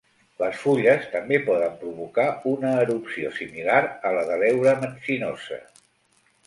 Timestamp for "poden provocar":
1.49-2.25